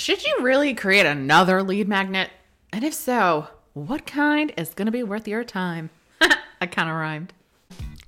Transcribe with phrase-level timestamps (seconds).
[0.00, 2.30] Should you really create another lead magnet?
[2.72, 5.90] And if so, what kind is going to be worth your time?
[6.22, 7.34] I kind of rhymed.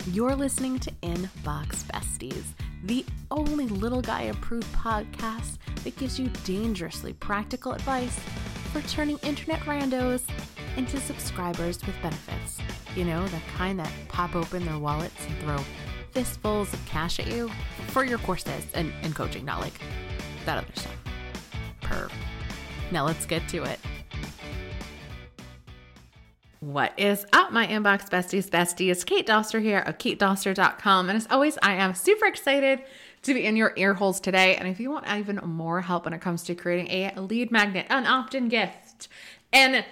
[0.07, 2.47] You're listening to Inbox Besties,
[2.83, 8.18] the only little guy approved podcast that gives you dangerously practical advice
[8.72, 10.22] for turning internet randos
[10.79, 12.56] into subscribers with benefits.
[12.96, 15.59] You know, the kind that pop open their wallets and throw
[16.12, 17.50] fistfuls of cash at you
[17.88, 19.79] for your courses and, and coaching, not like
[20.46, 20.96] that other stuff.
[22.90, 23.78] Now let's get to it.
[26.62, 29.05] What is up, my inbox besties, besties?
[29.05, 31.09] Kate Doster here of katedoster.com.
[31.09, 32.83] And as always, I am super excited
[33.23, 34.55] to be in your ear holes today.
[34.55, 37.86] And if you want even more help when it comes to creating a lead magnet,
[37.91, 39.09] an opt in gift,
[39.52, 39.84] an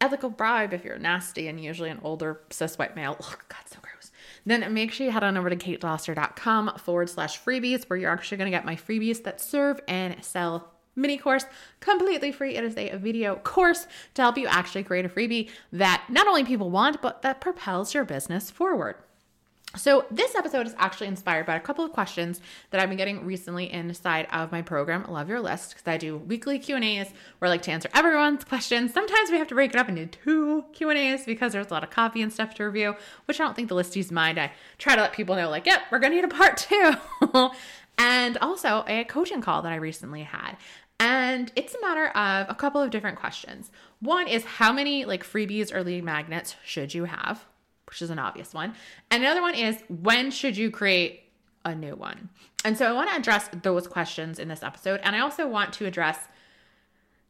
[0.00, 3.78] ethical bribe if you're nasty and usually an older cis white male, oh, God, so
[3.80, 4.10] gross,
[4.44, 8.38] then make sure you head on over to katedoster.com forward slash freebies, where you're actually
[8.38, 11.46] going to get my freebies that serve and sell mini course
[11.80, 12.56] completely free.
[12.56, 16.44] It is a video course to help you actually create a freebie that not only
[16.44, 18.96] people want, but that propels your business forward.
[19.76, 23.26] So this episode is actually inspired by a couple of questions that I've been getting
[23.26, 27.12] recently inside of my program, Love Your List, because I do weekly Q and A's
[27.38, 28.94] where I like to answer everyone's questions.
[28.94, 31.72] Sometimes we have to break it up into two Q and A's because there's a
[31.74, 34.40] lot of copy and stuff to review, which I don't think the listies mind.
[34.40, 36.94] I try to let people know, like, yep, we're gonna need a part two.
[37.98, 40.56] and also a coaching call that I recently had.
[41.00, 43.70] And it's a matter of a couple of different questions.
[44.00, 47.44] One is how many like freebies or lead magnets should you have,
[47.86, 48.74] which is an obvious one.
[49.10, 51.22] And another one is when should you create
[51.64, 52.30] a new one?
[52.64, 55.00] And so I want to address those questions in this episode.
[55.04, 56.18] And I also want to address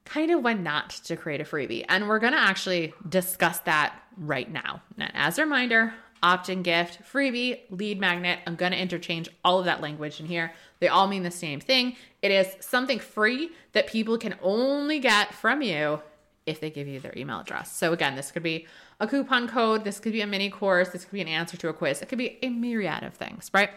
[0.04, 1.84] kind of when not to create a freebie.
[1.88, 4.80] And we're going to actually discuss that right now.
[4.98, 8.40] And as a reminder, opt in gift, freebie, lead magnet.
[8.46, 10.52] I'm going to interchange all of that language in here.
[10.80, 11.96] They all mean the same thing.
[12.22, 16.00] It is something free that people can only get from you
[16.46, 17.76] if they give you their email address.
[17.76, 18.66] So, again, this could be
[19.00, 21.68] a coupon code, this could be a mini course, this could be an answer to
[21.68, 23.70] a quiz, it could be a myriad of things, right?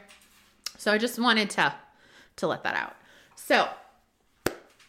[0.77, 1.73] So, I just wanted to,
[2.37, 2.95] to let that out.
[3.35, 3.67] So,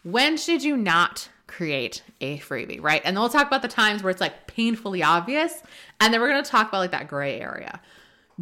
[0.05, 3.03] when should you not create a freebie, right?
[3.05, 5.63] And then we'll talk about the times where it's like painfully obvious.
[6.01, 7.81] And then we're going to talk about like that gray area.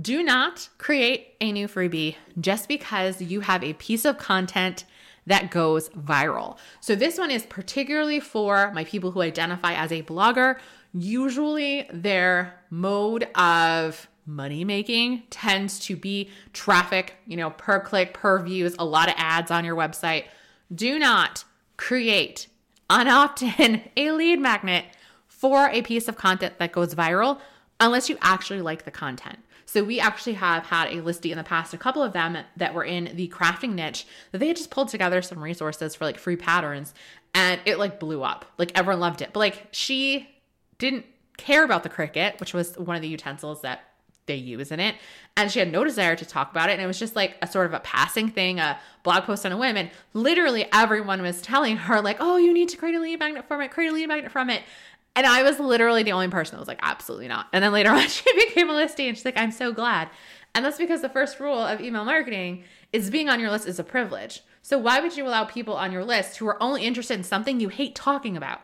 [0.00, 4.84] Do not create a new freebie just because you have a piece of content
[5.26, 6.56] that goes viral.
[6.80, 10.58] So, this one is particularly for my people who identify as a blogger.
[10.94, 18.40] Usually, their mode of money making tends to be traffic, you know, per click, per
[18.42, 20.24] views, a lot of ads on your website.
[20.72, 21.44] Do not
[21.76, 22.46] create
[22.90, 24.84] in a lead magnet
[25.28, 27.40] for a piece of content that goes viral
[27.78, 29.38] unless you actually like the content.
[29.64, 32.74] So we actually have had a listy in the past, a couple of them that
[32.74, 36.18] were in the crafting niche that they had just pulled together some resources for like
[36.18, 36.92] free patterns
[37.34, 38.44] and it like blew up.
[38.58, 39.30] Like everyone loved it.
[39.32, 40.28] But like she
[40.78, 43.89] didn't care about the Cricut, which was one of the utensils that
[44.30, 44.94] they use in it.
[45.36, 46.74] And she had no desire to talk about it.
[46.74, 49.52] And it was just like a sort of a passing thing, a blog post on
[49.52, 49.76] a whim.
[49.76, 53.46] And literally everyone was telling her, like, oh, you need to create a lead magnet
[53.46, 54.62] from it, create a lead magnet from it.
[55.16, 57.48] And I was literally the only person that was like, absolutely not.
[57.52, 60.08] And then later on, she became a listie and she's like, I'm so glad.
[60.54, 63.78] And that's because the first rule of email marketing is being on your list is
[63.78, 64.42] a privilege.
[64.62, 67.60] So why would you allow people on your list who are only interested in something
[67.60, 68.60] you hate talking about?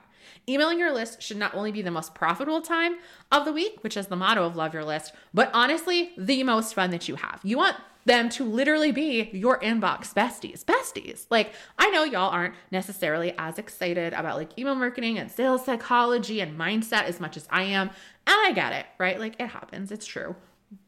[0.49, 2.97] Emailing your list should not only be the most profitable time
[3.33, 6.75] of the week, which is the motto of Love Your List, but honestly, the most
[6.75, 7.41] fun that you have.
[7.43, 10.65] You want them to literally be your inbox besties.
[10.65, 11.27] Besties.
[11.29, 16.41] Like, I know y'all aren't necessarily as excited about like email marketing and sales psychology
[16.41, 17.89] and mindset as much as I am.
[17.89, 19.19] And I get it, right?
[19.19, 20.37] Like, it happens, it's true.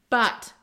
[0.09, 0.53] But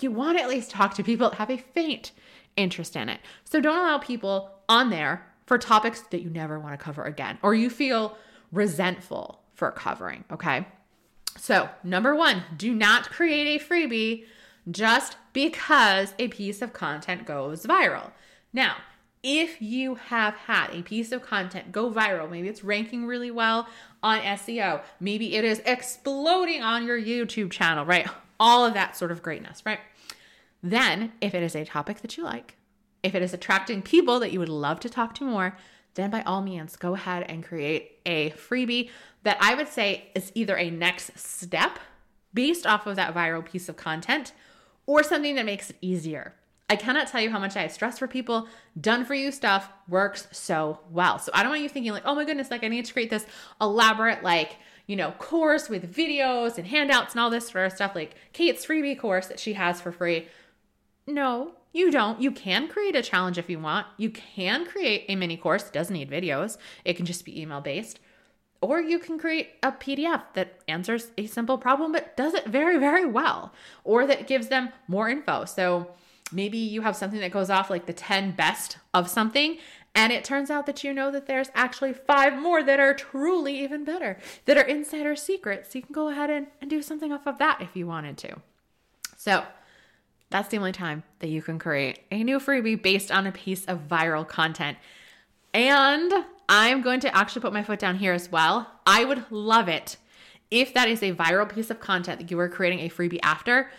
[0.00, 2.10] you want to at least talk to people that have a faint
[2.56, 3.20] interest in it.
[3.44, 7.38] So don't allow people on there for topics that you never want to cover again
[7.42, 8.18] or you feel
[8.52, 10.66] resentful for covering, okay?
[11.38, 14.24] So, number one, do not create a freebie
[14.70, 18.10] just because a piece of content goes viral.
[18.52, 18.76] Now,
[19.22, 23.68] if you have had a piece of content go viral, maybe it's ranking really well
[24.02, 28.08] on SEO, maybe it is exploding on your YouTube channel, right?
[28.38, 29.80] All of that sort of greatness, right?
[30.62, 32.56] Then, if it is a topic that you like,
[33.06, 35.56] if it is attracting people that you would love to talk to more,
[35.94, 38.90] then by all means, go ahead and create a freebie
[39.22, 41.78] that I would say is either a next step
[42.34, 44.32] based off of that viral piece of content
[44.86, 46.34] or something that makes it easier.
[46.68, 48.48] I cannot tell you how much I stress for people.
[48.78, 51.20] Done for you stuff works so well.
[51.20, 53.08] So I don't want you thinking, like, oh my goodness, like I need to create
[53.08, 53.24] this
[53.60, 54.56] elaborate, like,
[54.88, 58.66] you know, course with videos and handouts and all this sort of stuff, like Kate's
[58.66, 60.26] freebie course that she has for free.
[61.06, 62.20] No, you don't.
[62.20, 63.86] You can create a challenge if you want.
[63.96, 65.66] You can create a mini course.
[65.66, 68.00] It doesn't need videos, it can just be email based.
[68.62, 72.78] Or you can create a PDF that answers a simple problem but does it very,
[72.78, 73.52] very well,
[73.84, 75.44] or that gives them more info.
[75.44, 75.90] So
[76.32, 79.58] maybe you have something that goes off like the 10 best of something,
[79.94, 83.58] and it turns out that you know that there's actually five more that are truly
[83.60, 85.72] even better, that are insider secrets.
[85.72, 88.18] So you can go ahead and, and do something off of that if you wanted
[88.18, 88.36] to.
[89.16, 89.44] So,
[90.30, 93.64] that's the only time that you can create a new freebie based on a piece
[93.66, 94.76] of viral content.
[95.54, 96.12] And
[96.48, 98.70] I'm going to actually put my foot down here as well.
[98.86, 99.96] I would love it
[100.50, 103.70] if that is a viral piece of content that you are creating a freebie after,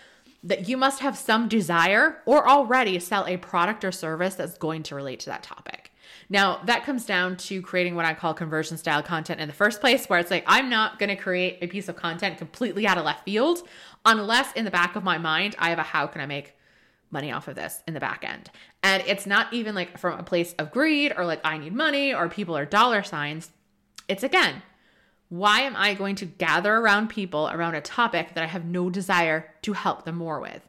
[0.44, 4.84] that you must have some desire or already sell a product or service that's going
[4.84, 5.87] to relate to that topic.
[6.30, 9.80] Now, that comes down to creating what I call conversion style content in the first
[9.80, 12.98] place, where it's like, I'm not going to create a piece of content completely out
[12.98, 13.64] of left field
[14.06, 16.56] unless in the back of my mind, I have a how can I make
[17.12, 18.50] money off of this in the back end.
[18.84, 22.14] And it's not even like from a place of greed or like I need money
[22.14, 23.52] or people are dollar signs.
[24.08, 24.64] It's again,
[25.30, 28.90] why am I going to gather around people around a topic that I have no
[28.90, 30.68] desire to help them more with?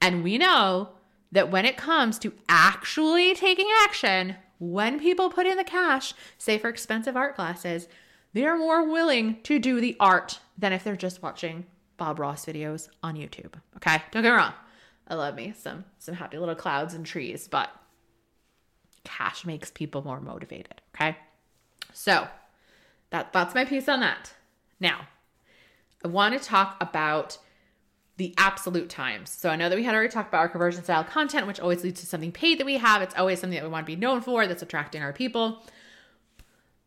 [0.00, 0.90] And we know
[1.32, 6.58] that when it comes to actually taking action, when people put in the cash, say
[6.58, 7.88] for expensive art classes,
[8.32, 11.66] they're more willing to do the art than if they're just watching
[11.96, 13.54] Bob Ross videos on YouTube.
[13.76, 14.02] Okay?
[14.12, 14.52] Don't get me wrong.
[15.08, 17.68] I love me some some happy little clouds and trees, but
[19.02, 21.16] cash makes people more motivated, okay?
[21.92, 22.28] So,
[23.10, 24.34] that that's my piece on that.
[24.78, 25.08] Now,
[26.04, 27.38] I want to talk about
[28.20, 29.30] the absolute times.
[29.30, 31.82] So I know that we had already talked about our conversion style content, which always
[31.82, 33.00] leads to something paid that we have.
[33.00, 35.64] It's always something that we want to be known for that's attracting our people.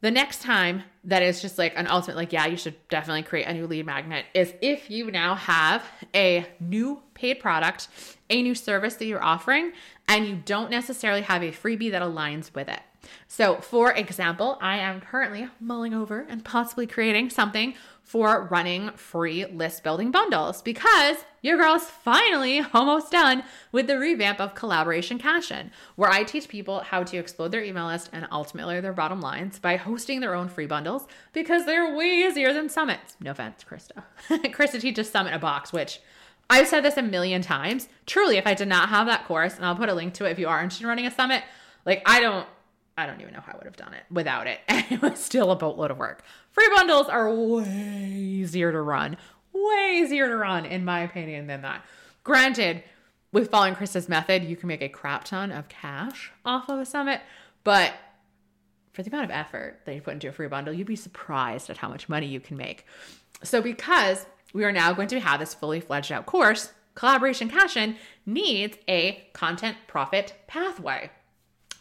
[0.01, 3.47] The next time that is just like an ultimate, like, yeah, you should definitely create
[3.47, 5.83] a new lead magnet is if you now have
[6.13, 7.87] a new paid product,
[8.29, 9.71] a new service that you're offering,
[10.07, 12.81] and you don't necessarily have a freebie that aligns with it.
[13.27, 19.45] So, for example, I am currently mulling over and possibly creating something for running free
[19.45, 25.51] list building bundles because your girl's finally almost done with the revamp of Collaboration Cash
[25.51, 29.21] In, where I teach people how to explode their email list and ultimately their bottom
[29.21, 33.15] lines by hosting their own free bundles because they're way easier than summits.
[33.19, 34.03] No offense, Krista.
[34.29, 35.99] Krista teaches Summit a box, which
[36.49, 37.87] I've said this a million times.
[38.05, 40.31] Truly, if I did not have that course, and I'll put a link to it
[40.31, 41.43] if you are interested in running a summit,
[41.85, 42.47] like I don't
[42.97, 44.59] I don't even know how I would have done it without it.
[44.67, 46.23] And it was still a boatload of work.
[46.51, 49.17] Free bundles are way easier to run,
[49.51, 51.83] way easier to run, in my opinion, than that.
[52.23, 52.83] Granted,
[53.31, 56.85] with following Krista's method, you can make a crap ton of cash off of a
[56.85, 57.21] summit,
[57.63, 57.93] but
[58.93, 61.69] for the amount of effort that you put into a free bundle, you'd be surprised
[61.71, 62.85] at how much money you can make.
[63.41, 67.75] So, because we are now going to have this fully fledged out course, Collaboration Cash
[67.75, 67.95] In
[68.25, 71.09] needs a content profit pathway.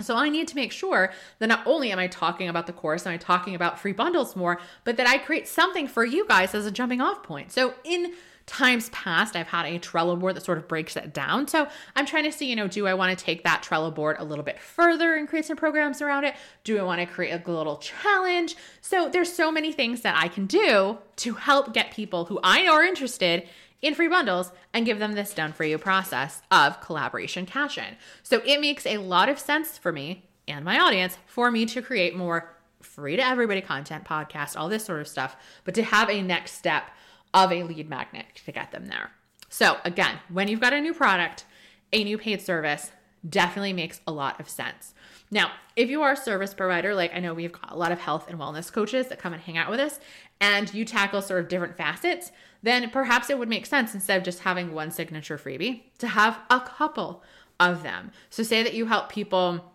[0.02, 3.04] So I need to make sure that not only am I talking about the course
[3.04, 6.54] and I'm talking about free bundles more, but that I create something for you guys
[6.54, 7.52] as a jumping off point.
[7.52, 8.12] So in
[8.46, 11.46] times past, I've had a Trello board that sort of breaks it down.
[11.48, 14.16] So I'm trying to see, you know, do I want to take that Trello board
[14.18, 16.34] a little bit further and create some programs around it?
[16.64, 18.56] Do I want to create a little challenge?
[18.80, 22.62] So there's so many things that I can do to help get people who I
[22.62, 23.48] know are interested
[23.82, 27.96] in free bundles and give them this done for you process of collaboration cash in.
[28.22, 31.82] So it makes a lot of sense for me and my audience for me to
[31.82, 36.08] create more free to everybody content, podcast, all this sort of stuff, but to have
[36.08, 36.90] a next step
[37.34, 39.10] of a lead magnet to get them there.
[39.48, 41.44] So again, when you've got a new product,
[41.92, 42.90] a new paid service,
[43.28, 44.94] definitely makes a lot of sense.
[45.30, 48.00] Now, if you are a service provider, like I know we've got a lot of
[48.00, 50.00] health and wellness coaches that come and hang out with us,
[50.40, 54.24] and you tackle sort of different facets, then perhaps it would make sense instead of
[54.24, 57.22] just having one signature freebie to have a couple
[57.58, 58.10] of them.
[58.30, 59.72] So, say that you help people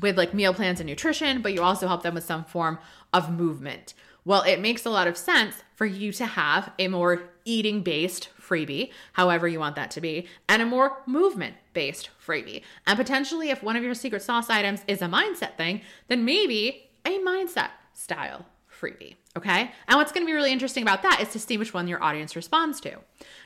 [0.00, 2.78] with like meal plans and nutrition, but you also help them with some form
[3.12, 3.94] of movement.
[4.24, 8.28] Well, it makes a lot of sense for you to have a more eating based
[8.40, 12.62] freebie, however you want that to be, and a more movement based freebie.
[12.86, 16.90] And potentially, if one of your secret sauce items is a mindset thing, then maybe
[17.06, 18.44] a mindset style
[18.80, 19.16] freebie.
[19.36, 19.70] Okay.
[19.86, 22.02] And what's going to be really interesting about that is to see which one your
[22.02, 22.98] audience responds to.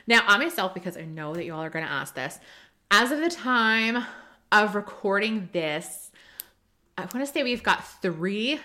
[0.07, 2.39] Now, I myself, because I know that you all are going to ask this,
[2.91, 4.03] as of the time
[4.51, 6.11] of recording this,
[6.97, 8.59] I want to say we've got three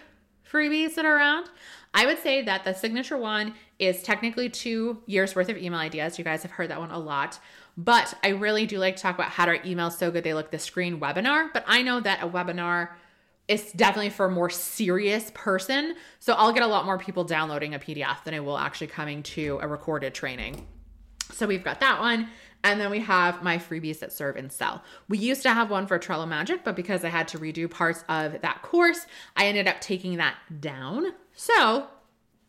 [0.51, 1.49] freebies that are around.
[1.95, 6.19] I would say that the signature one is technically two years worth of email ideas.
[6.19, 7.39] You guys have heard that one a lot.
[7.77, 10.51] But I really do like to talk about how to emails so good they look
[10.51, 11.53] the screen webinar.
[11.53, 12.91] But I know that a webinar
[13.49, 15.97] it's definitely for a more serious person.
[16.21, 19.23] So I'll get a lot more people downloading a PDF than I will actually coming
[19.25, 20.67] to a recorded training.
[21.33, 22.29] So we've got that one.
[22.65, 24.83] And then we have my freebies that serve and sell.
[25.09, 28.05] We used to have one for Trello Magic, but because I had to redo parts
[28.09, 31.13] of that course, I ended up taking that down.
[31.35, 31.87] So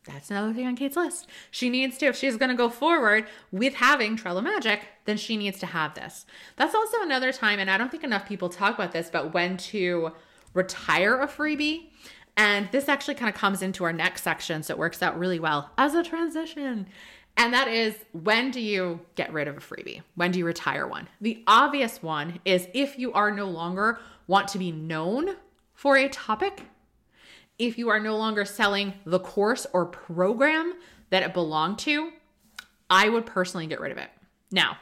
[0.06, 1.28] that's another thing on Kate's list.
[1.52, 5.38] She needs to, if she's going to go forward with having Trello Magic, then she
[5.38, 6.26] needs to have this.
[6.56, 9.58] That's also another time, and I don't think enough people talk about this, but when
[9.58, 10.12] to
[10.54, 11.90] retire a freebie.
[12.38, 15.40] And this actually kind of comes into our next section, so it works out really
[15.40, 16.88] well as a transition.
[17.36, 20.02] And that is when do you get rid of a freebie?
[20.16, 21.08] When do you retire one?
[21.22, 25.36] The obvious one is if you are no longer want to be known
[25.74, 26.64] for a topic
[27.60, 30.74] if you are no longer selling the course or program
[31.10, 32.12] that it belonged to,
[32.90, 34.10] I would personally get rid of it.
[34.52, 34.78] Now,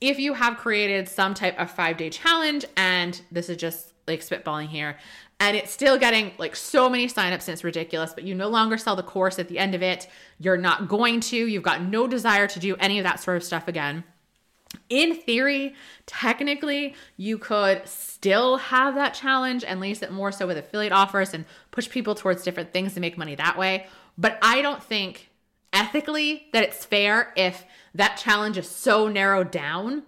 [0.00, 4.20] if you have created some type of five day challenge, and this is just like
[4.20, 4.96] spitballing here,
[5.38, 8.76] and it's still getting like so many signups and it's ridiculous, but you no longer
[8.76, 12.06] sell the course at the end of it, you're not going to, you've got no
[12.06, 14.04] desire to do any of that sort of stuff again
[14.88, 15.74] in theory,
[16.06, 21.34] technically, you could still have that challenge and lease it more so with affiliate offers
[21.34, 23.86] and push people towards different things to make money that way.
[24.18, 25.29] But I don't think
[25.72, 30.02] ethically that it's fair if that challenge is so narrowed down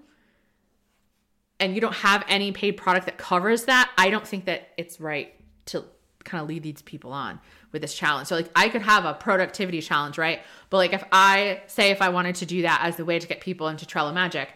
[1.60, 3.90] and you don't have any paid product that covers that.
[3.96, 5.32] I don't think that it's right
[5.66, 5.84] to
[6.24, 7.40] kind of lead these people on
[7.70, 8.28] with this challenge.
[8.28, 10.40] So like I could have a productivity challenge, right?
[10.70, 13.26] But like if I say if I wanted to do that as the way to
[13.26, 14.48] get people into Trello Magic,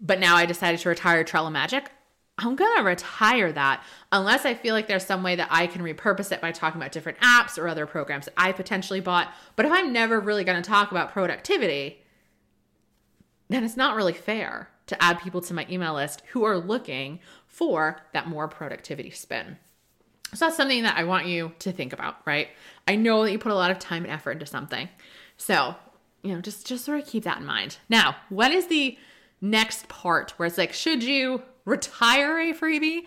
[0.00, 1.90] but now I decided to retire Trello Magic,
[2.36, 6.32] I'm gonna retire that unless I feel like there's some way that I can repurpose
[6.32, 9.32] it by talking about different apps or other programs I potentially bought.
[9.54, 12.02] But if I'm never really gonna talk about productivity,
[13.48, 17.20] then it's not really fair to add people to my email list who are looking
[17.46, 19.56] for that more productivity spin.
[20.34, 22.48] So that's something that I want you to think about, right?
[22.88, 24.88] I know that you put a lot of time and effort into something.
[25.36, 25.76] So,
[26.22, 27.78] you know, just just sort of keep that in mind.
[27.88, 28.98] Now, what is the
[29.40, 33.02] next part where it's like, should you retire a freebie?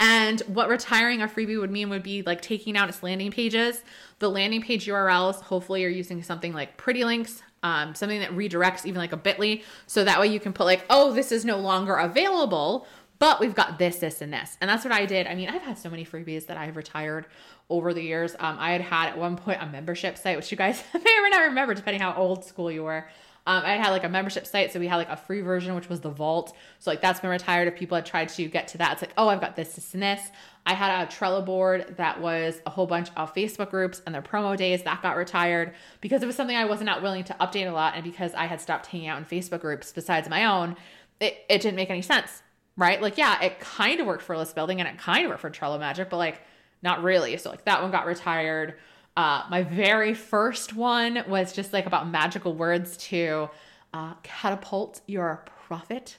[0.00, 3.82] And what retiring a freebie would mean would be like taking out its landing pages.
[4.18, 8.84] The landing page URLs, hopefully, you're using something like Pretty Links, um, something that redirects
[8.84, 9.62] even like a bit.ly.
[9.86, 12.86] So that way you can put like, oh, this is no longer available
[13.22, 14.58] but we've got this, this, and this.
[14.60, 15.28] And that's what I did.
[15.28, 17.26] I mean, I've had so many freebies that I've retired
[17.70, 18.34] over the years.
[18.40, 21.22] Um, I had had at one point a membership site, which you guys may or
[21.22, 23.08] may not remember, depending how old school you were.
[23.46, 25.88] Um, I had like a membership site, so we had like a free version, which
[25.88, 26.56] was the Vault.
[26.78, 27.66] So like that's been retired.
[27.66, 29.94] If people had tried to get to that, it's like, oh, I've got this, this,
[29.94, 30.20] and this.
[30.64, 34.22] I had a Trello board that was a whole bunch of Facebook groups and their
[34.22, 37.68] promo days that got retired because it was something I wasn't not willing to update
[37.68, 40.76] a lot, and because I had stopped hanging out in Facebook groups besides my own,
[41.18, 42.42] it, it didn't make any sense
[42.76, 43.02] right?
[43.02, 45.50] Like, yeah, it kind of worked for list building and it kind of worked for
[45.50, 46.40] Trello Magic, but like
[46.82, 47.36] not really.
[47.36, 48.74] So like that one got retired.
[49.16, 53.48] Uh, my very first one was just like about magical words to
[53.92, 56.16] uh, catapult your profit.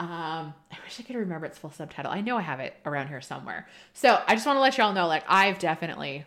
[0.00, 2.10] Um, I wish I could remember its full subtitle.
[2.10, 3.68] I know I have it around here somewhere.
[3.92, 6.24] So I just want to let y'all know, like, I've definitely,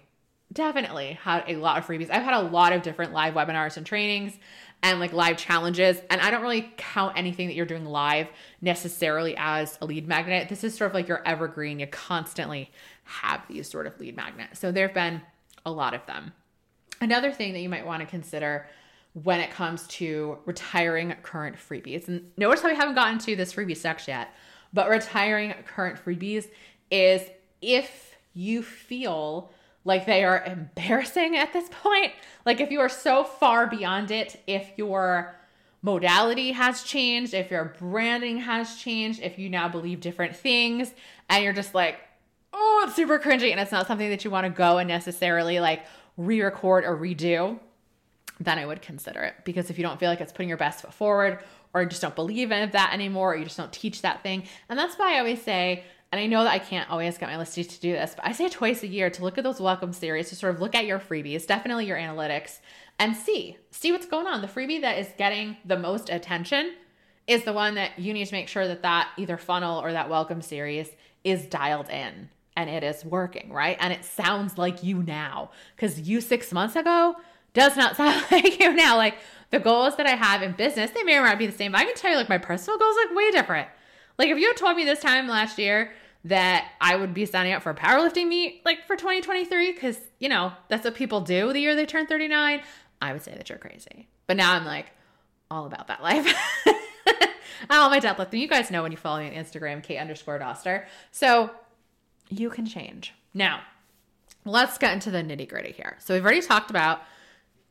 [0.53, 2.09] definitely had a lot of freebies.
[2.09, 4.39] I've had a lot of different live webinars and trainings
[4.81, 5.99] and like live challenges.
[6.09, 8.27] And I don't really count anything that you're doing live
[8.61, 10.47] necessarily as a lead magnet.
[10.47, 11.79] This is sort of like your evergreen.
[11.79, 12.71] You constantly
[13.03, 14.59] have these sort of lead magnets.
[14.59, 15.21] So there have been
[15.65, 16.33] a lot of them.
[17.01, 18.67] Another thing that you might want to consider
[19.13, 23.53] when it comes to retiring current freebies, and notice how we haven't gotten to this
[23.53, 24.29] freebie section yet,
[24.73, 26.47] but retiring current freebies
[26.91, 27.21] is
[27.61, 29.51] if you feel
[29.85, 32.11] like they are embarrassing at this point.
[32.45, 35.35] Like if you are so far beyond it, if your
[35.81, 40.91] modality has changed, if your branding has changed, if you now believe different things
[41.29, 41.99] and you're just like,
[42.55, 45.59] oh, it's super cringy and it's not something that you want to go and necessarily
[45.59, 45.85] like
[46.17, 47.59] re-record or redo,
[48.39, 49.35] then I would consider it.
[49.43, 51.39] Because if you don't feel like it's putting your best foot forward
[51.73, 54.43] or just don't believe in that anymore, or you just don't teach that thing.
[54.69, 55.83] And that's why I always say
[56.15, 58.31] and I know that I can't always get my listies to do this, but I
[58.31, 60.85] say twice a year to look at those welcome series, to sort of look at
[60.85, 62.59] your freebies, definitely your analytics,
[62.99, 64.41] and see, see what's going on.
[64.41, 66.73] The freebie that is getting the most attention
[67.27, 70.09] is the one that you need to make sure that that either funnel or that
[70.09, 70.89] welcome series
[71.25, 73.77] is dialed in and it is working, right?
[73.79, 77.15] And it sounds like you now because you six months ago
[77.53, 78.97] does not sound like you now.
[78.97, 79.17] Like
[79.51, 81.71] the goals that I have in business, they may or may not be the same.
[81.71, 83.67] But I can tell you, like my personal goals, like way different.
[84.17, 85.91] Like if you had told me this time last year
[86.23, 90.27] that I would be signing up for a powerlifting meet like for 2023 because you
[90.27, 92.61] know that's what people do the year they turn 39,
[93.01, 94.07] I would say that you're crazy.
[94.27, 94.87] But now I'm like
[95.51, 96.33] all about that life.
[97.69, 98.39] all my deadlifting.
[98.39, 100.85] You guys know when you follow me on Instagram, Kate underscore Doster.
[101.11, 101.51] So
[102.29, 103.13] you can change.
[103.33, 103.61] Now,
[104.45, 105.97] let's get into the nitty gritty here.
[105.99, 107.01] So we've already talked about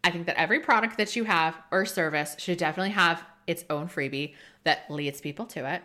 [0.04, 3.88] I think that every product that you have or service should definitely have its own
[3.88, 4.34] freebie
[4.64, 5.82] that leads people to it.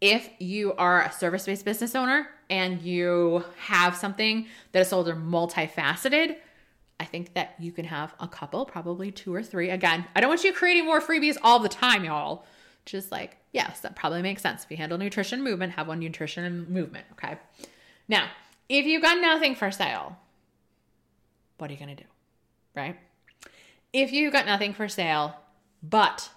[0.00, 5.08] If you are a service based business owner and you have something that is sold
[5.08, 6.36] or multifaceted,
[6.98, 9.70] I think that you can have a couple, probably two or three.
[9.70, 12.44] Again, I don't want you creating more freebies all the time, y'all.
[12.86, 14.64] Just like, yes, that probably makes sense.
[14.64, 17.06] If you handle nutrition movement, have one nutrition and movement.
[17.12, 17.36] Okay.
[18.08, 18.28] Now,
[18.68, 20.16] if you've got nothing for sale,
[21.58, 22.08] what are you going to do?
[22.74, 22.98] Right?
[23.92, 25.36] If you've got nothing for sale,
[25.82, 26.30] but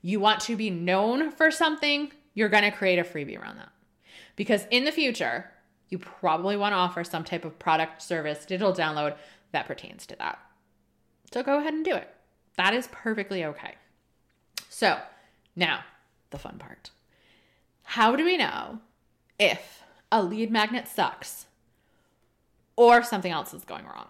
[0.00, 3.70] you want to be known for something, you're going to create a freebie around that.
[4.34, 5.50] Because in the future,
[5.88, 9.14] you probably want to offer some type of product, service, digital download
[9.52, 10.38] that pertains to that.
[11.32, 12.08] So go ahead and do it.
[12.56, 13.74] That is perfectly okay.
[14.68, 14.98] So
[15.54, 15.84] now,
[16.30, 16.90] the fun part.
[17.82, 18.80] How do we know
[19.38, 19.81] if
[20.12, 21.46] a lead magnet sucks
[22.76, 24.08] or something else is going wrong?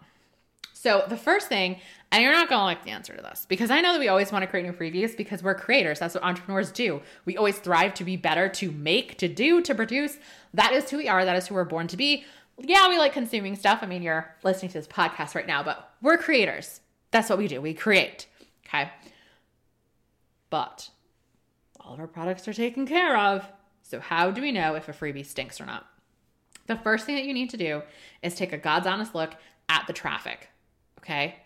[0.74, 1.78] So, the first thing,
[2.10, 4.32] and you're not to like the answer to this because I know that we always
[4.32, 6.00] want to create new freebies because we're creators.
[6.00, 7.02] That's what entrepreneurs do.
[7.24, 10.18] We always thrive to be better, to make, to do, to produce.
[10.52, 11.24] That is who we are.
[11.24, 12.24] That is who we're born to be.
[12.58, 13.78] Yeah, we like consuming stuff.
[13.82, 16.80] I mean, you're listening to this podcast right now, but we're creators.
[17.12, 17.60] That's what we do.
[17.60, 18.26] We create.
[18.66, 18.90] Okay.
[20.50, 20.90] But
[21.80, 23.46] all of our products are taken care of.
[23.82, 25.86] So, how do we know if a freebie stinks or not?
[26.66, 27.82] The first thing that you need to do
[28.22, 29.34] is take a God's honest look
[29.68, 30.48] at the traffic.
[30.98, 31.36] Okay.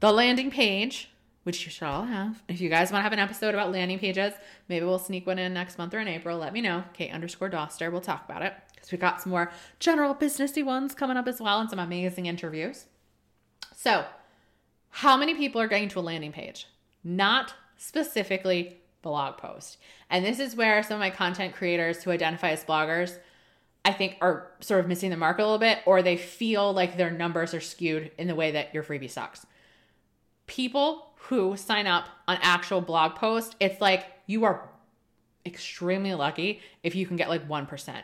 [0.00, 1.10] The landing page,
[1.42, 2.42] which you should all have.
[2.48, 4.32] If you guys want to have an episode about landing pages,
[4.68, 6.38] maybe we'll sneak one in next month or in April.
[6.38, 6.84] Let me know.
[6.92, 7.90] Kate underscore Doster.
[7.90, 11.40] We'll talk about it because we got some more general businessy ones coming up as
[11.40, 12.86] well and some amazing interviews.
[13.74, 14.04] So,
[14.90, 16.66] how many people are going to a landing page?
[17.04, 19.78] Not specifically blog post.
[20.10, 23.18] And this is where some of my content creators who identify as bloggers,
[23.86, 26.96] I think, are sort of missing the mark a little bit, or they feel like
[26.96, 29.46] their numbers are skewed in the way that your freebie sucks.
[30.48, 34.68] People who sign up on actual blog post, it's like you are
[35.46, 38.02] extremely lucky if you can get like 1%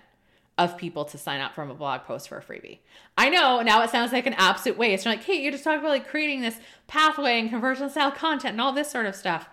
[0.56, 2.78] of people to sign up from a blog post for a freebie.
[3.18, 5.04] I know now it sounds like an absolute waste.
[5.04, 8.52] You're like, hey, you just talked about like creating this pathway and conversion style content
[8.52, 9.48] and all this sort of stuff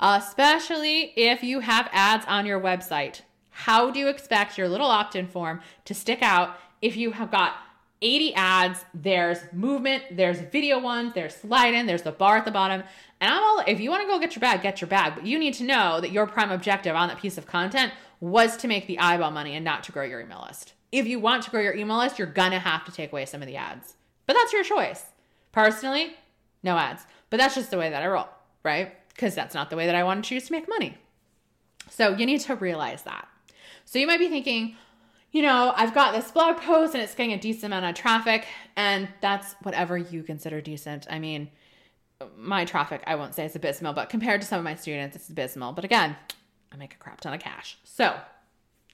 [0.00, 3.20] especially if you have ads on your website.
[3.66, 7.30] How do you expect your little opt in form to stick out if you have
[7.30, 7.54] got
[8.02, 8.84] 80 ads?
[8.94, 12.82] There's movement, there's video ones, there's slide in, there's the bar at the bottom.
[13.20, 15.14] And I'm all, if you want to go get your bag, get your bag.
[15.14, 18.56] But you need to know that your prime objective on that piece of content was
[18.58, 20.74] to make the eyeball money and not to grow your email list.
[20.92, 23.26] If you want to grow your email list, you're going to have to take away
[23.26, 23.94] some of the ads.
[24.26, 25.04] But that's your choice.
[25.52, 26.14] Personally,
[26.62, 27.04] no ads.
[27.30, 28.28] But that's just the way that I roll,
[28.64, 28.94] right?
[29.20, 30.96] because that's not the way that I want to choose to make money.
[31.90, 33.28] So you need to realize that.
[33.90, 34.76] So you might be thinking,
[35.32, 38.46] you know, I've got this blog post and it's getting a decent amount of traffic,
[38.76, 41.08] and that's whatever you consider decent.
[41.10, 41.50] I mean,
[42.36, 45.28] my traffic, I won't say it's abysmal, but compared to some of my students, it's
[45.28, 45.72] abysmal.
[45.72, 46.14] But again,
[46.70, 47.78] I make a crap ton of cash.
[47.82, 48.14] So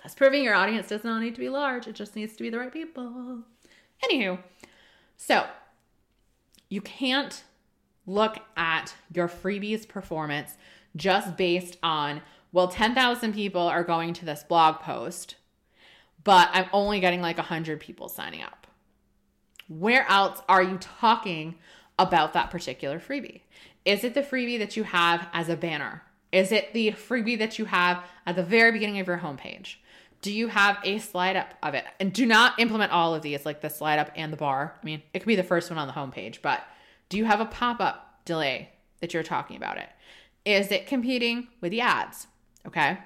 [0.03, 2.49] that's proving your audience does not need to be large, it just needs to be
[2.49, 3.43] the right people.
[4.03, 4.39] Anywho,
[5.19, 5.45] so
[6.71, 7.45] you can't
[8.07, 10.57] look at your freebies performance
[10.97, 12.23] just based on,
[12.57, 15.35] well, 10,000 people are going to this blog post,
[16.25, 18.67] but I'm only getting like 100 people signing up.
[19.69, 21.57] Where else are you talking
[21.99, 23.43] about that particular freebie?
[23.85, 26.01] Is it the freebie that you have as a banner?
[26.33, 29.75] Is it the freebie that you have at the very beginning of your homepage?
[30.23, 31.85] Do you have a slide up of it?
[32.01, 34.79] And do not implement all of these, like the slide up and the bar.
[34.81, 36.65] I mean, it could be the first one on the homepage, but
[37.11, 39.91] do you have a pop up delay that you're talking about it?
[40.47, 42.29] Is it competing with the ads?
[42.67, 42.99] Okay.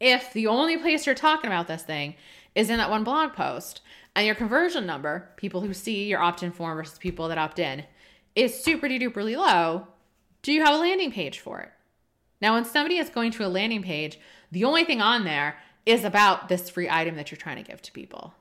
[0.00, 2.14] If the only place you're talking about this thing
[2.54, 3.80] is in that one blog post
[4.14, 7.58] and your conversion number, people who see your opt in form versus people that opt
[7.58, 7.84] in,
[8.34, 9.86] is super duperly low,
[10.42, 11.70] do you have a landing page for it?
[12.40, 14.18] Now, when somebody is going to a landing page,
[14.52, 15.56] the only thing on there
[15.86, 18.34] is about this free item that you're trying to give to people.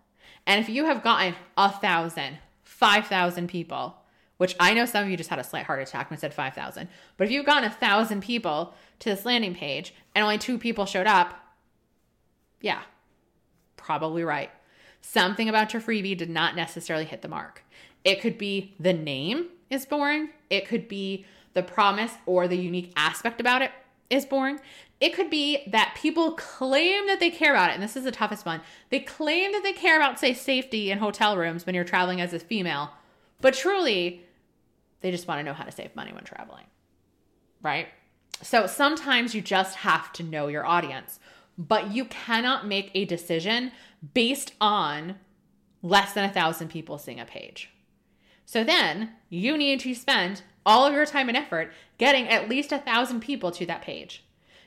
[0.45, 3.95] And if you have gotten a thousand, five thousand people
[4.43, 6.33] which I know some of you just had a slight heart attack when I said
[6.33, 6.89] 5,000.
[7.15, 10.85] But if you've gotten a thousand people to this landing page and only two people
[10.85, 11.35] showed up,
[12.59, 12.81] yeah,
[13.77, 14.51] probably right.
[14.99, 17.63] Something about your freebie did not necessarily hit the mark.
[18.03, 20.31] It could be the name is boring.
[20.49, 23.71] It could be the promise or the unique aspect about it
[24.09, 24.59] is boring.
[24.99, 27.75] It could be that people claim that they care about it.
[27.75, 28.59] And this is the toughest one.
[28.89, 32.33] They claim that they care about, say, safety in hotel rooms when you're traveling as
[32.33, 32.91] a female
[33.43, 34.21] but truly,
[35.03, 36.65] they just want to know how to save money when traveling,
[37.61, 37.87] right?
[38.41, 41.19] So sometimes you just have to know your audience,
[41.57, 43.71] but you cannot make a decision
[44.13, 45.15] based on
[45.83, 47.69] less than a thousand people seeing a page.
[48.45, 52.71] So then you need to spend all of your time and effort getting at least
[52.71, 54.23] a thousand people to that page.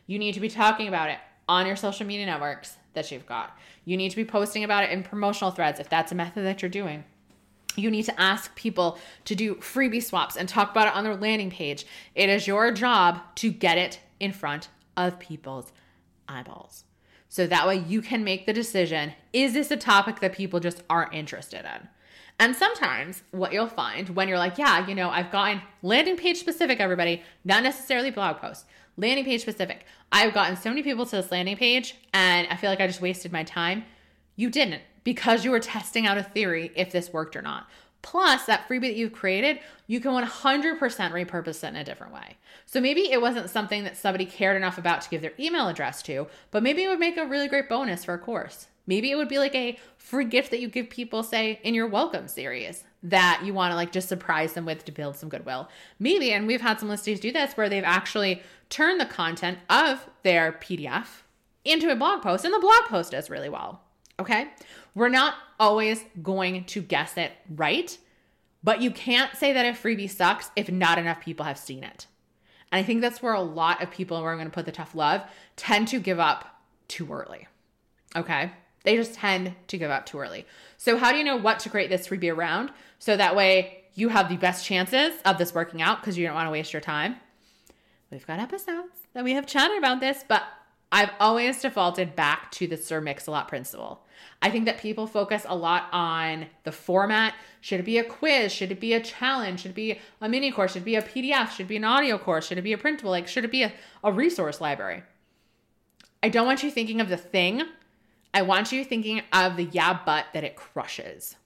[0.06, 1.18] You need to be talking about it
[1.48, 3.56] on your social media networks that you've got.
[3.84, 6.60] You need to be posting about it in promotional threads if that's a method that
[6.60, 7.04] you're doing.
[7.76, 11.16] You need to ask people to do freebie swaps and talk about it on their
[11.16, 11.86] landing page.
[12.14, 15.72] It is your job to get it in front of people's
[16.28, 16.84] eyeballs.
[17.28, 20.82] So that way you can make the decision is this a topic that people just
[20.88, 21.88] aren't interested in?
[22.38, 26.38] And sometimes what you'll find when you're like, yeah, you know, I've gotten landing page
[26.38, 29.86] specific, everybody, not necessarily blog posts, landing page specific.
[30.12, 33.00] I've gotten so many people to this landing page and I feel like I just
[33.00, 33.84] wasted my time.
[34.36, 37.68] You didn't because you were testing out a theory if this worked or not.
[38.02, 42.36] Plus, that freebie that you've created, you can 100% repurpose it in a different way.
[42.66, 46.02] So maybe it wasn't something that somebody cared enough about to give their email address
[46.02, 48.66] to, but maybe it would make a really great bonus for a course.
[48.88, 51.86] Maybe it would be like a free gift that you give people, say, in your
[51.86, 55.68] welcome series that you want to like just surprise them with to build some goodwill.
[56.00, 60.10] Maybe, and we've had some listeners do this where they've actually turned the content of
[60.24, 61.22] their PDF
[61.64, 63.82] into a blog post, and the blog post does really well.
[64.18, 64.48] Okay.
[64.94, 67.96] We're not always going to guess it right,
[68.64, 72.06] but you can't say that a freebie sucks if not enough people have seen it.
[72.72, 74.72] And I think that's where a lot of people, where I'm going to put the
[74.72, 75.22] tough love,
[75.56, 77.46] tend to give up too early.
[78.14, 78.52] Okay.
[78.84, 80.46] They just tend to give up too early.
[80.76, 82.70] So, how do you know what to create this freebie around?
[82.98, 86.34] So that way you have the best chances of this working out because you don't
[86.34, 87.16] want to waste your time.
[88.10, 90.44] We've got episodes that we have chatted about this, but
[90.92, 94.04] I've always defaulted back to the Sir Mix-a-Lot principle.
[94.40, 97.34] I think that people focus a lot on the format.
[97.60, 98.52] Should it be a quiz?
[98.52, 99.60] Should it be a challenge?
[99.60, 100.72] Should it be a mini course?
[100.72, 101.50] Should it be a PDF?
[101.50, 102.46] Should it be an audio course?
[102.46, 103.10] Should it be a printable?
[103.10, 103.72] Like, should it be a,
[104.04, 105.02] a resource library?
[106.22, 107.62] I don't want you thinking of the thing.
[108.32, 111.36] I want you thinking of the yeah, but that it crushes.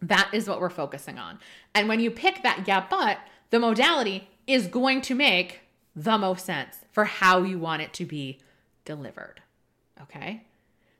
[0.00, 1.38] That is what we're focusing on.
[1.74, 3.18] And when you pick that yeah, but,
[3.50, 5.60] the modality is going to make
[5.96, 8.38] the most sense for how you want it to be
[8.84, 9.42] delivered.
[10.02, 10.42] Okay.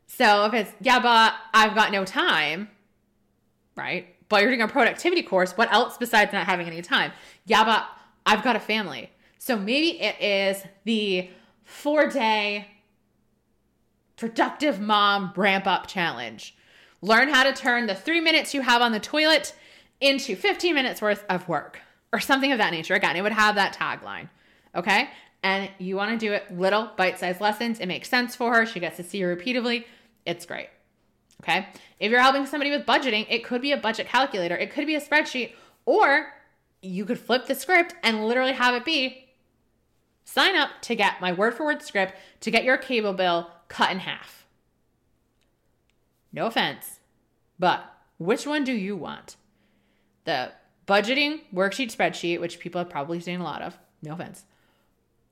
[0.07, 2.69] So if it's, yeah, but I've got no time,
[3.77, 4.15] right?
[4.29, 7.13] But you're doing a productivity course, what else besides not having any time?
[7.47, 7.87] Yeah, but
[8.27, 9.11] I've got a family.
[9.39, 11.29] So maybe it is the
[11.65, 12.69] four day
[14.17, 16.57] productive mom ramp up challenge.
[17.03, 19.55] Learn how to turn the three minutes you have on the toilet
[20.01, 21.81] into 15 minutes worth of work
[22.13, 22.95] or something of that nature.
[22.95, 24.29] Again, it would have that tagline.
[24.75, 25.11] Okay.
[25.45, 27.79] And you want to do it little bite sized lessons.
[27.79, 28.65] It makes sense for her.
[28.65, 29.87] She gets to see you repeatedly.
[30.25, 30.71] It's great.
[31.43, 31.69] Okay.
[32.01, 34.95] If you're helping somebody with budgeting, it could be a budget calculator, it could be
[34.95, 35.53] a spreadsheet,
[35.85, 36.33] or
[36.81, 39.29] you could flip the script and literally have it be
[40.25, 43.91] sign up to get my word for word script to get your cable bill cut
[43.91, 44.47] in half.
[46.33, 47.01] No offense,
[47.59, 47.85] but
[48.17, 49.37] which one do you want?
[50.25, 50.53] The
[50.87, 54.45] budgeting worksheet spreadsheet, which people have probably seen a lot of, no offense,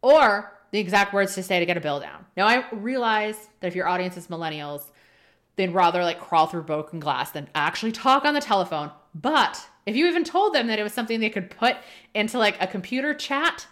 [0.02, 2.26] or the exact words to say to get a bill down.
[2.36, 4.82] Now, I realize that if your audience is millennials,
[5.56, 8.90] they'd rather like crawl through broken glass than actually talk on the telephone.
[9.14, 11.76] But if you even told them that it was something they could put
[12.14, 13.66] into like a computer chat,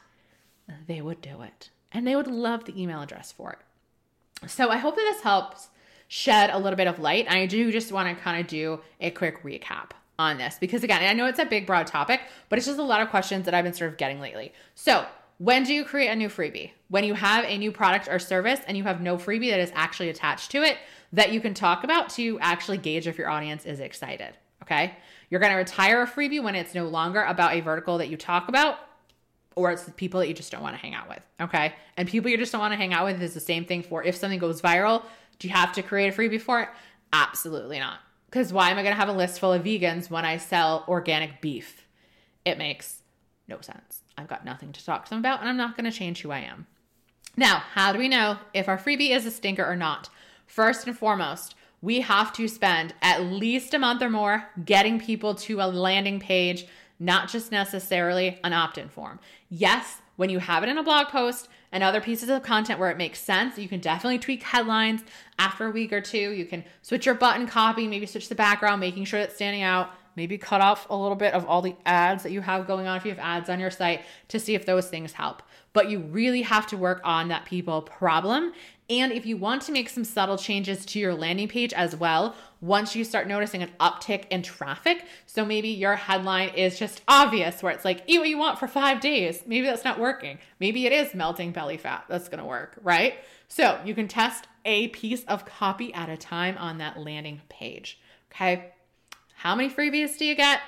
[0.87, 1.71] they would do it.
[1.93, 4.49] And they would love the email address for it.
[4.49, 5.69] So I hope that this helps
[6.09, 7.31] shed a little bit of light.
[7.31, 11.03] I do just want to kind of do a quick recap on this because again,
[11.03, 13.55] I know it's a big broad topic, but it's just a lot of questions that
[13.55, 14.53] I've been sort of getting lately.
[14.75, 15.07] So
[15.40, 16.72] when do you create a new freebie?
[16.88, 19.72] When you have a new product or service and you have no freebie that is
[19.74, 20.76] actually attached to it
[21.14, 24.37] that you can talk about to actually gauge if your audience is excited.
[24.62, 24.94] Okay.
[25.31, 28.18] You're going to retire a freebie when it's no longer about a vertical that you
[28.18, 28.81] talk about
[29.57, 31.26] or it's the people that you just don't want to hang out with.
[31.40, 31.72] Okay.
[31.96, 34.05] And people you just don't want to hang out with is the same thing for
[34.05, 35.03] if something goes viral,
[35.38, 36.68] do you have to create a freebie for it?
[37.14, 38.00] Absolutely not.
[38.26, 40.85] Because why am I going to have a list full of vegans when I sell
[40.87, 41.87] organic beef?
[42.44, 43.00] It makes
[43.48, 44.00] no sense.
[44.16, 46.31] I've got nothing to talk to them about, and I'm not going to change who
[46.31, 46.66] I am.
[47.37, 50.09] Now, how do we know if our freebie is a stinker or not?
[50.46, 55.35] First and foremost, we have to spend at least a month or more getting people
[55.35, 56.66] to a landing page,
[56.99, 59.18] not just necessarily an opt in form.
[59.49, 62.90] Yes, when you have it in a blog post and other pieces of content where
[62.90, 65.03] it makes sense, you can definitely tweak headlines
[65.38, 66.33] after a week or two.
[66.33, 69.90] You can switch your button copy, maybe switch the background, making sure it's standing out
[70.16, 72.96] maybe cut off a little bit of all the ads that you have going on
[72.96, 75.42] if you have ads on your site to see if those things help.
[75.73, 78.53] But you really have to work on that people problem.
[78.88, 82.35] And if you want to make some subtle changes to your landing page as well,
[82.61, 87.62] once you start noticing an uptick in traffic, so maybe your headline is just obvious
[87.62, 89.44] where it's like, eat what you want for five days.
[89.46, 90.38] Maybe that's not working.
[90.59, 93.14] Maybe it is melting belly fat that's gonna work, right?
[93.46, 98.01] So you can test a piece of copy at a time on that landing page.
[98.33, 98.73] Okay.
[99.40, 100.61] How many freebies do you get?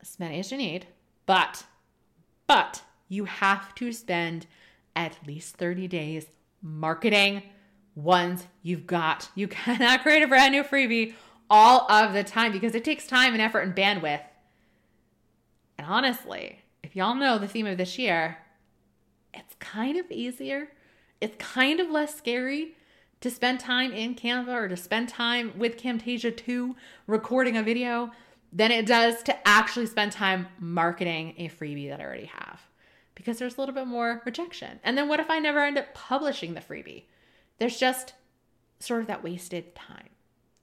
[0.00, 0.86] As many as you need,
[1.26, 1.64] but,
[2.46, 4.46] but you have to spend
[4.94, 6.26] at least 30 days
[6.62, 7.42] marketing
[7.96, 9.30] ones you've got.
[9.34, 11.14] You cannot create a brand new freebie
[11.50, 14.22] all of the time because it takes time and effort and bandwidth.
[15.78, 18.38] And honestly, if y'all know the theme of this year,
[19.34, 20.68] it's kind of easier.
[21.20, 22.76] It's kind of less scary
[23.20, 26.76] to spend time in Canva or to spend time with Camtasia 2
[27.06, 28.10] recording a video
[28.52, 32.60] than it does to actually spend time marketing a freebie that I already have
[33.14, 34.78] because there's a little bit more rejection.
[34.84, 37.04] And then what if I never end up publishing the freebie?
[37.58, 38.14] There's just
[38.78, 40.08] sort of that wasted time.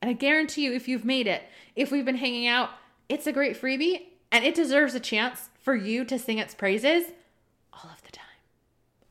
[0.01, 1.43] And I guarantee you, if you've made it,
[1.75, 2.69] if we've been hanging out,
[3.09, 7.05] it's a great freebie and it deserves a chance for you to sing its praises
[7.73, 8.24] all of the time.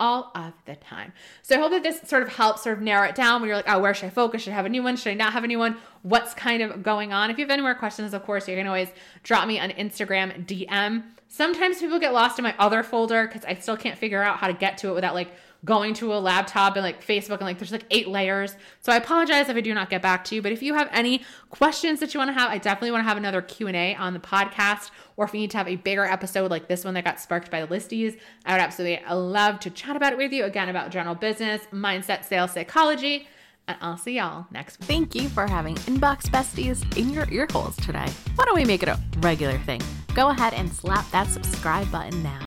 [0.01, 1.13] All of the time.
[1.43, 3.57] So I hope that this sort of helps sort of narrow it down when you're
[3.57, 4.43] like, oh, where should I focus?
[4.43, 4.97] Should I have a new one?
[4.97, 5.77] Should I not have a new one?
[6.03, 7.31] What's kind of going on?
[7.31, 8.89] If you have any more questions, of course, you can always
[9.23, 11.05] drop me an Instagram DM.
[11.29, 14.49] Sometimes people get lost in my other folder because I still can't figure out how
[14.49, 15.33] to get to it without like
[15.64, 18.57] going to a laptop and like Facebook and like there's like eight layers.
[18.81, 20.88] So I apologize if I do not get back to you, but if you have
[20.92, 24.12] any questions that you want to have, I definitely want to have another Q&A on
[24.12, 27.05] the podcast or if you need to have a bigger episode like this one that
[27.05, 30.44] got sparked by the listies, I would absolutely love to chat about it with you
[30.44, 33.29] again about general business, mindset, sales, psychology.
[33.66, 34.88] And I'll see y'all next week.
[34.88, 38.07] Thank you for having Inbox Besties in your ear holes today.
[38.35, 39.81] Why don't we make it a regular thing?
[40.14, 42.40] Go ahead and slap that subscribe button now.